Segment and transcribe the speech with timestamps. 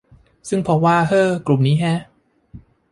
[0.49, 1.99] ซึ่งพบว่า เอ้อ กลุ่มนี้แฮะ